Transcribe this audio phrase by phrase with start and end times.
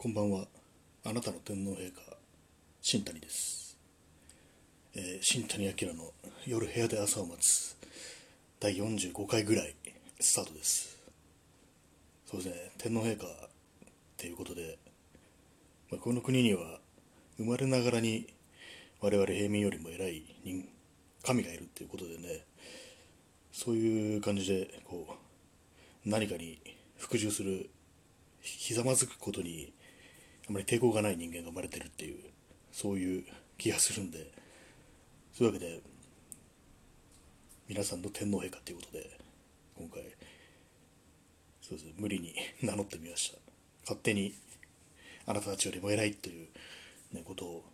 [0.00, 0.46] こんばんは。
[1.04, 2.00] あなたの天皇陛下、
[2.80, 3.76] 新谷です。
[4.94, 6.12] えー新谷明の
[6.46, 7.76] 夜部屋で朝を待つ
[8.60, 9.74] 第45回ぐらい
[10.20, 10.96] スタートです。
[12.30, 13.28] そうですね、天皇陛下っ
[14.16, 14.78] ていうことで、
[15.90, 16.78] まあ、この国には
[17.36, 18.28] 生まれながらに
[19.00, 20.64] 我々平民よりも偉い人
[21.26, 22.44] 神がいるっていうことでね、
[23.50, 25.08] そういう感じでこ
[26.06, 26.60] う何かに
[26.98, 27.68] 服従する
[28.40, 29.72] ひざまずくことに
[30.48, 32.18] あまり抵抗がない人間が生まれてるっていう
[32.72, 33.24] そういう
[33.58, 34.32] 気がするんで
[35.34, 35.80] そういうわけで
[37.68, 39.10] 皆さんの天皇陛下ということで
[39.76, 40.02] 今回
[41.60, 43.38] そうですね無理に 名乗ってみました。
[43.82, 44.34] 勝手に
[45.26, 46.48] あなたたちよりも偉いという、
[47.12, 47.64] ね、ことを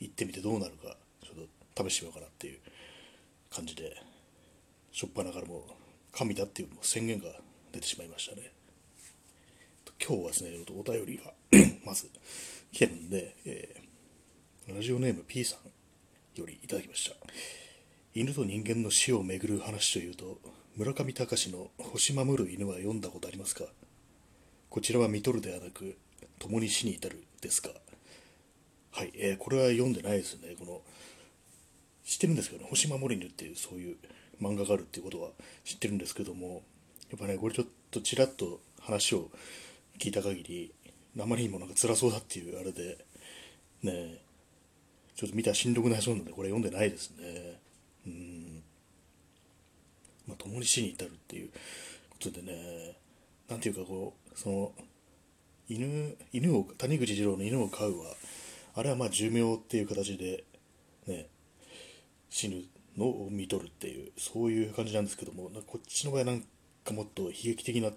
[0.00, 2.60] 言ってみてどうなるかちょっと試してみようかなっていう
[3.50, 3.96] 感じで
[4.92, 5.62] しょっぱなからもう
[6.12, 7.40] 神だっていう宣言が
[7.72, 8.52] 出てしまいましたね。
[10.00, 11.32] 今日はですねお便りが
[11.88, 12.10] まず
[12.70, 17.16] 来てるんで、えーラジオネーム P さんよりいただきました。
[18.14, 20.38] 犬と人間の死をめぐる話というと
[20.76, 23.64] 村上隆の「星守る犬」は読んだことありますか？
[24.68, 25.96] こちらは見とるではなく
[26.38, 27.70] 共に死に至るですか？
[28.90, 30.54] はい、えーこれは読んでないですね。
[30.58, 30.82] この
[32.04, 33.96] 知ってるんですけどね「星守る犬」っていうそういう
[34.38, 35.30] 漫画があるっていうことは
[35.64, 36.62] 知ってるんですけども
[37.08, 39.30] やっぱねこれちょっとちらっと話を
[39.98, 40.74] 聞いた限り
[41.20, 42.98] あまりにもなんか辛そうだっていうあれで
[43.82, 44.18] ね
[45.16, 47.60] ちょっと見たらしんどくなりそうなのでこれ読んでないですね。
[48.06, 48.62] うん。
[50.28, 51.50] まあ共に死に至るっていう
[52.10, 52.96] ことでね。
[53.48, 54.72] なんていうかこうその
[55.68, 58.14] 犬犬を谷口二郎の犬を飼うは
[58.74, 60.44] あれはまあ寿命っていう形で
[61.06, 61.26] ね
[62.30, 62.62] 死ぬ
[62.96, 66.42] のを見とるっていうそういう感じなんですけどもなこっちの場合なん
[66.84, 67.90] かもっと悲劇的な、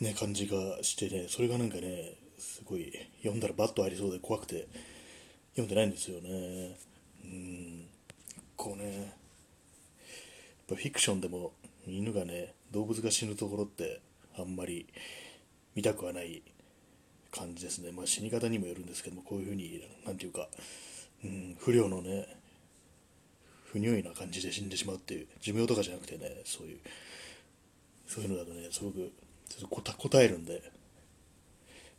[0.00, 4.68] ね、感じがしてねそれがなんかねすごい読んだらバッとありそうで怖くて
[5.52, 6.76] 読んでないんですよね。
[7.24, 7.86] うん。
[8.56, 9.06] こうねやっ
[10.68, 11.52] ぱフィクションでも
[11.86, 14.00] 犬がね動物が死ぬところって
[14.38, 14.86] あんまり
[15.74, 16.42] 見たくはない
[17.30, 20.48] 感じですね、まあ、死に方にもよるんですけどもこういうふうになんていうか、
[21.24, 22.26] うん、不良のね
[23.72, 26.78] 不如意な感じで死んでしまうっていう寿命とかじゃなくてねそういう
[28.06, 29.12] そういうのだとねすごく
[29.48, 30.72] ちょっと答えるんで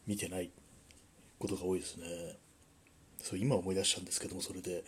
[0.05, 0.51] 見てない
[1.39, 2.37] ことが多いですね。
[3.21, 4.83] そう今思い出したんですけどもそれで。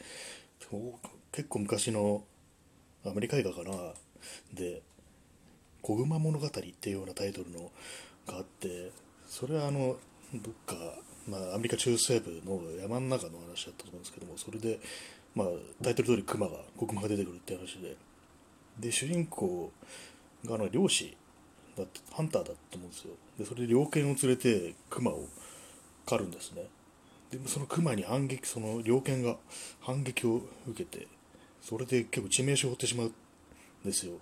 [1.31, 2.23] 結構昔の
[3.05, 3.93] アメリカ映画かな。
[4.53, 4.81] で
[5.81, 7.71] 「小熊物語」っていうようなタイトルの
[8.27, 8.91] があって
[9.27, 9.97] それはあの
[10.33, 10.75] どっか、
[11.25, 14.79] まあ、アメリカ中西部の山の中の話だったと思うんですけどもそれで、
[15.33, 15.47] まあ、
[15.81, 17.95] タイトル通り熊が子熊が出てくるって話で。
[18.77, 19.71] で主人公
[20.45, 21.17] があの漁師
[21.79, 23.13] だハンターだと思うんですよ。
[23.37, 25.27] でそれで猟犬を連れて熊を
[26.05, 26.67] 狩るんですね。
[27.31, 29.37] でその熊に反撃その猟犬が
[29.81, 31.07] 反撃を受けて
[31.61, 33.13] それで結構致命傷を負ってしまうん
[33.83, 34.13] ですよ。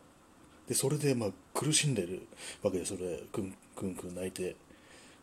[0.68, 2.28] でそれでまあ苦しんでる
[2.62, 4.56] わけでそれでクンクンクン泣いて。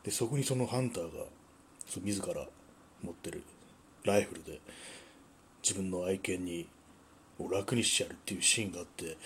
[0.05, 1.25] でそこにそのハンターが
[1.87, 2.47] そ自ら
[3.03, 3.43] 持ってる
[4.05, 4.61] ライフルで
[5.63, 6.69] 自分の愛犬に
[7.39, 9.17] を楽にしてやるっていうシーンがあって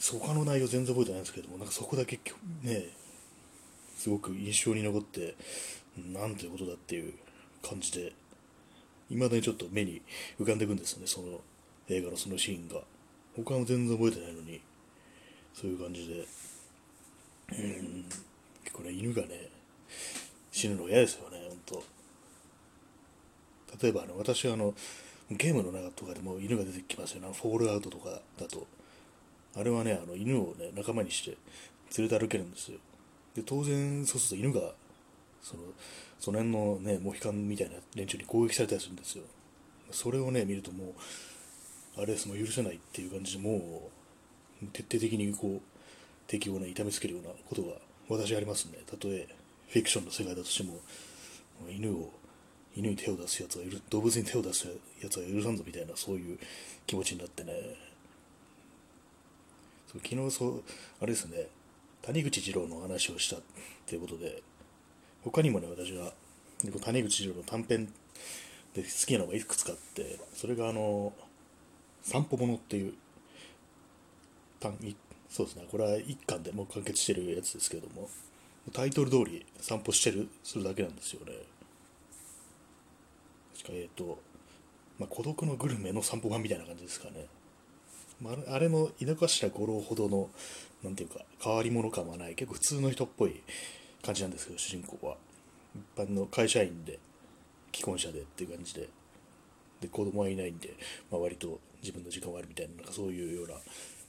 [0.00, 2.20] 他の内容全然覚えてないんですけどもなんかそこだけ
[2.62, 2.86] ね
[3.96, 5.34] すごく印象に残って
[6.12, 7.14] なんていうことだっていう
[7.62, 8.12] 感じで
[9.10, 10.00] いまだにちょっと目に
[10.40, 11.40] 浮かんでいくんですよねその
[11.88, 12.80] 映画のそのシーンが。
[13.34, 14.60] 他も全然覚えてないのに
[15.54, 16.26] そういう感じで。
[17.50, 18.04] うん
[18.64, 19.50] 結構ね犬がね
[20.50, 21.82] 死ぬの嫌ですよね本
[23.76, 24.72] 当例えばあの私はあの
[25.30, 27.32] ゲームの中とかでも犬が出てきますよね。
[27.32, 28.66] フォールアウトとかだと。
[29.54, 31.36] あれはねあの犬をね仲間にして
[31.96, 32.78] 連れて歩けるんですよ。
[33.34, 34.72] で当然そうすると犬が
[35.42, 35.62] その
[36.18, 39.24] その辺のねモヒカンみたいな連中に攻撃されたりするんですよ。
[39.90, 40.92] それをね見るともう
[41.98, 43.90] あれですもう許せないっていう感じでも
[44.62, 45.60] う徹底的にこう
[46.26, 47.72] 敵をね痛めつけるようなことが
[48.08, 48.78] 私ありますね。
[48.86, 49.28] たとえ
[49.68, 50.78] フィクションの世界だとしても
[51.68, 52.10] 犬を
[52.74, 54.66] 犬に手を出すやつは許動物に手を出す
[55.02, 56.38] やつは許さんぞみたいなそういう
[56.86, 57.52] 気持ちになってね。
[59.94, 60.62] 昨日そう
[61.00, 61.48] あれですね
[62.02, 63.40] 谷口二郎の話をしたっ
[63.86, 64.42] ていうことで
[65.24, 66.12] 他にもね私は
[66.80, 67.86] 谷口二郎の短編
[68.74, 71.12] で好きなのがいくつかあってそれがあの
[72.02, 72.94] 「散歩物」っていう
[74.60, 74.96] 単い
[75.28, 78.08] そうですねこれは一巻でもう完結してるやつですけれども
[78.72, 81.32] タイトル通り散歩してるするだけなんですよね。
[83.56, 84.18] 確かえっ、と、
[84.98, 87.26] まあ、孤独のグルメの散歩版みたいな感じですかね、
[88.24, 90.30] ああれ、あれの井の頭五郎ほどの
[90.82, 92.34] なんていうか変わり者感はない。
[92.34, 93.42] 結構普通の人っぽい
[94.04, 95.16] 感じなんですけど主人公は。
[95.74, 96.98] 一般の会社員で
[97.72, 98.88] 既婚者でっていう感じで。
[99.80, 100.76] で子供はいないんで、
[101.10, 103.54] まあ、割と自分の時間はあるみたいななんかそういうような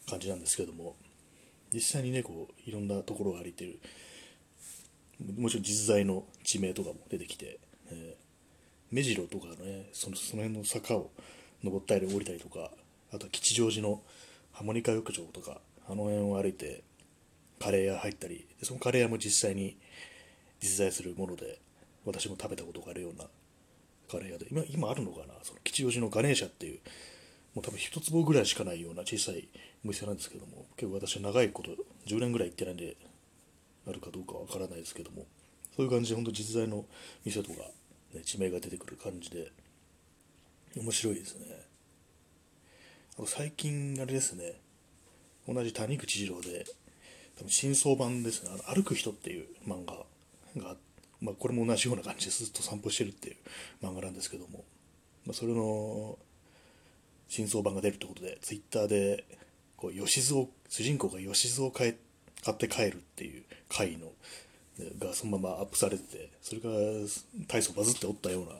[0.08, 0.96] 感じなんですけども。
[1.74, 3.80] 実際にねこういろんなところを歩いてる
[5.38, 11.10] もちろん実在の地名とかも出てきて、えー、目白とかねそのその辺の坂を
[11.64, 12.70] 登ったり降りたりとか
[13.14, 14.02] あと吉祥寺の
[14.52, 16.84] ハモニカ浴場とかあの辺を歩いて
[17.60, 19.78] カレー屋入ったりでそのカレー屋も実際に
[20.60, 21.60] 実在するもので
[22.06, 23.26] 私も食べたことがあるような
[24.12, 24.48] カレー屋で。
[24.52, 25.34] 今今あるのかな？
[25.44, 26.80] その吉祥寺のガネーシャっていう
[27.56, 29.48] もう多分一坪ぐらいしかないような小さい
[29.86, 31.72] お店なんですけども結構私は長いこと
[32.08, 32.98] 10年ぐらい行ってないんで
[33.88, 35.26] あるかどうかわからないですけども
[35.76, 36.86] そういう感じで本当実在の
[37.26, 37.60] 店とか、
[38.14, 39.52] ね、地名が出てくる感じで
[40.76, 41.46] 面白いですね。
[43.28, 44.60] 最近あれですね。
[45.48, 46.66] 同じ谷口二郎で
[47.38, 48.50] 多分新装版ですね。
[48.52, 49.94] あの歩く人っていう漫画
[50.60, 50.76] が、
[51.22, 53.36] まあ、これも同じような感じでずっと散歩してるっていう
[53.86, 54.64] 漫画なんですけども、
[55.28, 56.18] まあ、それの
[57.28, 59.26] 新装版が出るってことでツイッターで
[59.78, 61.96] こう吉津を主人公が吉津を買
[62.44, 64.08] 買って帰るっていう回の
[65.00, 66.70] がそのままアップされててそれが
[67.48, 68.54] 大層バズっておったような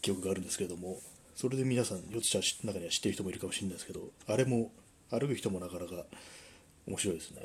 [0.00, 0.98] 記憶があるんですけれども。
[1.40, 4.70] それで皆さんよっちゃ中には知ってる人もいるかもしれないですけどあれも
[5.10, 6.04] 歩く人もなかなか
[6.86, 7.40] 面白いですね。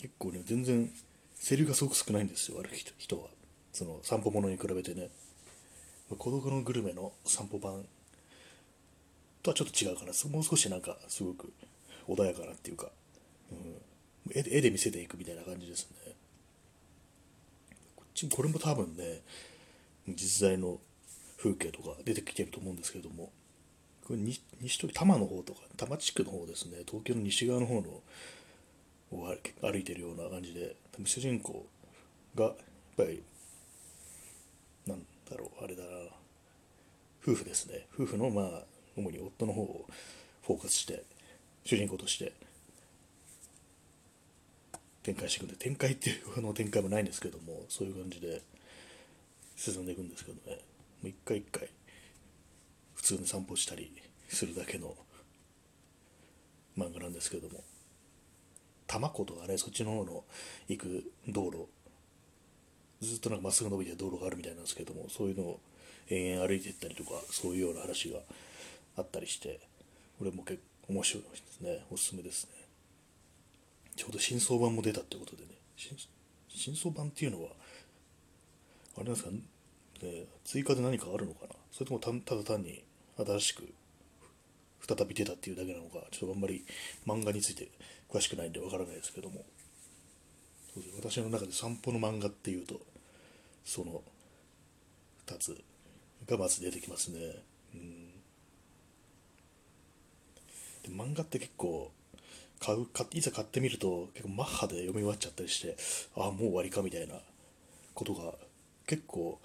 [0.00, 0.90] 結構ね全然
[1.36, 3.28] セリフがすごく少ないんですよ歩く人は。
[3.72, 5.10] その散歩物に比べてね。
[6.18, 7.84] 孤独のグルメの散歩版
[9.44, 10.30] とはちょっと違うかな。
[10.32, 11.52] もう少しなんかすごく
[12.08, 12.90] 穏やかなっていうか、
[13.52, 13.76] うん、
[14.34, 16.14] 絵で見せていくみたいな感じですね。
[17.94, 19.20] こっちこれも多分ね
[20.08, 20.80] 実在の
[21.42, 23.32] 風景とか出てきてると思うんですけれども
[24.06, 27.88] これ西西多摩の方とか多摩地区の方ですね東京の西側の方の
[29.10, 31.66] を歩いてるような感じで主人公
[32.34, 32.54] がやっ
[32.96, 33.22] ぱり
[34.86, 35.88] なんだろうあれだな
[37.26, 37.86] 夫婦ですね。
[37.94, 38.62] 夫婦のまあ
[38.96, 39.86] 主に夫の方を
[40.46, 41.04] フォーカスして
[41.64, 42.32] 主人公として
[45.02, 48.42] 展開していくんで展開っていうの展開もないんですけどもそういう感じで
[49.56, 50.58] 進んでいくんですけどね。
[51.04, 51.68] う一回一回
[52.94, 53.92] 普通に散歩したり
[54.28, 54.94] するだけの
[56.78, 57.62] 漫画なんですけども。
[58.92, 60.22] 多摩湖とかねそっちの方の
[60.68, 61.66] 行く道路
[63.00, 65.60] ずっとなんかまっすぐ伸びて道路があるみたいなんですけどもそういうのを
[66.10, 68.18] 延々歩いていったりとかそういうような話が
[68.98, 69.60] あったりして
[70.18, 71.84] これも結構面白いですね。
[71.90, 72.50] おすすめですね。
[73.96, 75.48] ちょうど新装版も出たってことでね。
[76.48, 77.50] 新装版っていうのは
[78.96, 79.30] あれなんですか、
[80.02, 81.54] ね、追加で何かあるのかな？
[81.70, 82.84] それともただ単に
[83.16, 83.72] 新しく
[84.86, 86.06] 再び出たっていうだけなのか？
[86.10, 86.64] ちょっとあんまり
[87.06, 87.68] 漫画について
[88.10, 89.44] 詳しくないんでわからないですけども。
[90.96, 92.80] 私の中で散歩の漫画っていうと
[93.62, 94.02] その
[95.26, 95.62] 2つ
[96.26, 97.18] がまず出てきますね。
[97.74, 98.10] うん。
[100.82, 101.92] で漫画って結構
[102.58, 105.76] 買ういざ買ってみると結構マッハで読み終わっちゃったりして
[106.16, 107.16] ああもう終わりかみたいな
[107.92, 108.32] ことが
[108.86, 109.38] 結構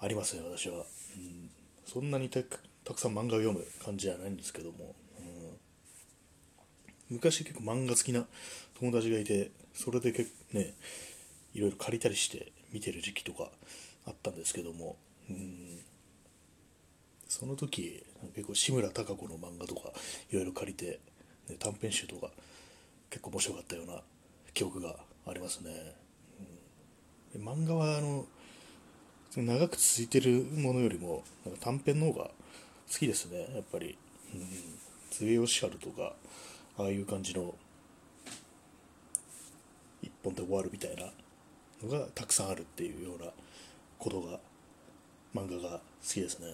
[0.00, 0.78] ありますね私は、う
[1.18, 1.50] ん、
[1.84, 2.60] そんなにたく
[2.96, 8.26] さん漫画を読む感じじゃないんですけども、うん、昔結構漫画好きな
[8.78, 10.74] 友達がいてそれで結構ね
[11.54, 13.50] いろいろ借りたりして見てる時期とか
[14.06, 14.96] あったんですけども、
[15.28, 15.80] うん、
[17.28, 19.92] その時結構志村貴子の漫画とか
[20.30, 21.00] いろいろ借りて、
[21.48, 22.30] ね、短編集とか
[23.10, 24.02] 結構面白かったような
[24.54, 25.94] 記憶がありますね、
[27.34, 28.26] うん、漫画はあの
[29.42, 33.96] 長く続いてるものよりもなんか短編の方が好きですねやっぱり、
[34.34, 34.42] うん、
[35.10, 36.14] 末吉春とか
[36.78, 37.54] ああいう感じの
[40.02, 41.04] 一本で終わるみたいな
[41.82, 43.30] のがたくさんあるっていうような
[43.98, 44.38] ことが
[45.34, 46.46] 漫画が好きですね。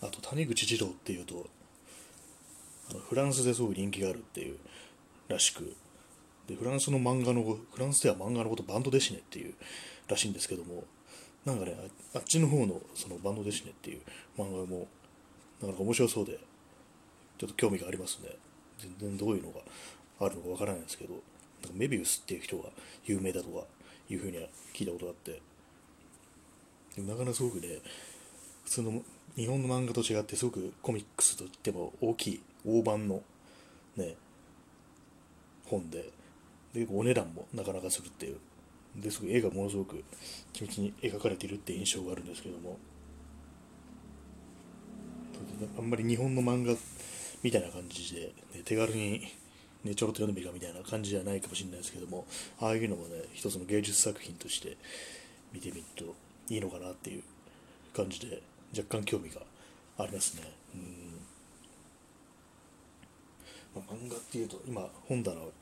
[0.00, 0.08] うん。
[0.08, 1.46] あと谷口二郎っていうと
[3.08, 4.58] フランスですごく人気があるっていう
[5.28, 5.74] らしく
[6.48, 9.54] でフランスの漫画のフランスでは漫画のことバンドデシネっていう
[10.08, 10.84] らしいんですけども
[11.44, 11.76] なんかね
[12.14, 14.00] あっちの方のそのバンドデシネっていう
[14.36, 14.88] 漫画も
[15.60, 16.38] なかなか面白そうで
[17.36, 18.30] ちょっと興味がありますね。
[18.78, 19.60] 全然どういうのが
[20.20, 21.22] あるのかわからないんですけどなんか
[21.74, 22.70] メビウスっていう人が
[23.04, 23.64] 有名だとか
[24.08, 25.42] いうふうには聞いたことがあって
[26.96, 27.78] でなかなかすごくね
[28.64, 29.02] 普通の
[29.36, 33.22] 日本の漫画と違ってすごくコミックスといっても大きい大判の
[33.96, 34.14] ね
[35.66, 36.10] 本で
[36.74, 38.36] でお値段もなかなかするっていう。
[38.96, 40.02] ですごい絵がものすごく
[40.52, 42.78] 緻密に描かれているって印象があるんですけども。
[45.76, 46.74] あんまり日本の漫画
[47.42, 48.32] みたいな感じで、ね、
[48.64, 49.28] 手軽に、
[49.84, 52.26] ね、ちょろっと読んでみるかみたいな感じじゃないかもしれないですけども
[52.60, 54.76] ああいうのもね一つの芸術作品として
[55.52, 56.14] 見てみると
[56.48, 57.22] いいのかなっていう
[57.94, 58.42] 感じで
[58.76, 59.40] 若干興味が
[59.98, 60.42] ありますね。
[60.74, 60.97] うん、
[63.76, 65.52] 漫画っていうと今本棚を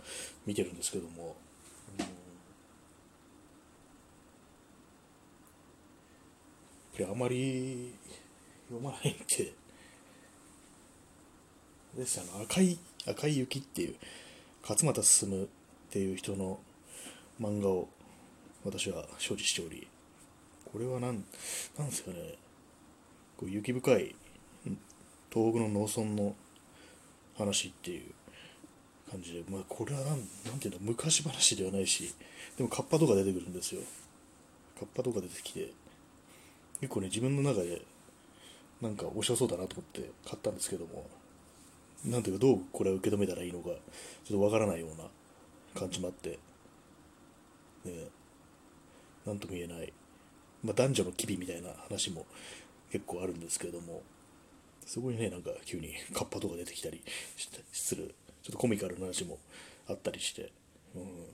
[0.47, 1.37] 見てるんですけども、
[1.99, 2.09] うん、やっ
[6.95, 7.95] ぱりあまり
[8.69, 9.53] 読まないんで
[11.97, 13.95] ですあの赤い赤い雪っていう
[14.63, 15.47] 勝俣進っ
[15.91, 16.59] ていう人の
[17.41, 17.89] 漫画を
[18.65, 19.87] 私は所持しており
[20.73, 21.25] これは何
[21.79, 22.35] なんですかね
[23.37, 24.15] こう雪深い
[25.33, 26.35] 東北の農村の
[27.39, 28.13] 話っていう
[29.11, 30.15] 感じで、まあ、これはなんな
[30.55, 32.15] んていうの昔話ではないし
[32.57, 33.83] でもカッパとか出てくるんですよ。
[34.79, 35.73] カッパとか出てきて
[36.81, 37.83] 結構ね自分の中で
[38.83, 41.09] なんか面白そうだなと思って買ったんですけども
[42.05, 43.71] なんていうかどうこれを受け止めたらいいのか
[44.25, 45.09] ちょっとわからないような
[45.79, 46.39] 感じもあって
[47.85, 48.09] ね
[49.25, 49.93] なんとも言えない、
[50.63, 52.27] まあ、男女の機微みたいな話も
[52.93, 54.03] 結構あるんですけれども
[54.87, 57.03] そこにねなんか急にカッパとか出てきたり
[57.73, 59.39] するちょっとコミカルな話も
[59.89, 60.53] あったりして、
[60.95, 61.27] うん、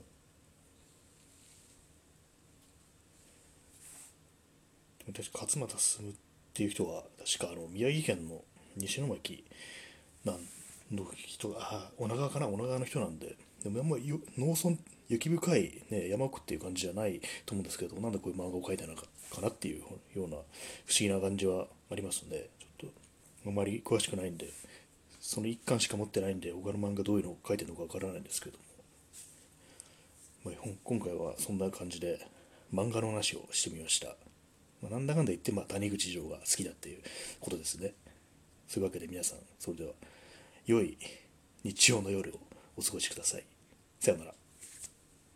[5.13, 6.13] 確か勝俣進っ
[6.53, 8.41] ていう人は確かあの宮城県の
[8.75, 9.43] 西巻
[10.25, 10.39] なん
[10.91, 14.75] の人があ女川かな女川の人なんででもあんまり農村
[15.09, 20.43] 雪深い、ね、山奥っていう感じじゃないと思うんですけどなんでこういう漫画を描いたのかかなっていうような不思
[20.99, 22.49] 議な感じはありますんで。
[23.45, 24.49] あまり詳しくないんで
[25.19, 28.63] その一巻しか持ってないんで他の漫画どういうのを描いてるのかわからないんですけども、
[30.45, 32.27] まあ、今回はそんな感じで
[32.73, 34.07] 漫画の話をしてみました、
[34.81, 37.01] まあ、なんだかんだ言って、まあ、谷口城が好きだっていう
[37.39, 37.93] ことですね。
[38.67, 39.91] そういうわけで皆さんそれでは
[40.65, 40.97] 良い
[41.63, 42.39] 日曜の夜を
[42.77, 43.45] お過ごしください。
[43.99, 44.42] さようなら。